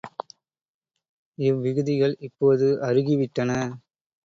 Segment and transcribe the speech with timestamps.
[1.37, 3.51] இவ்விகுதிகள் இப்போது அருகிவிட்டன.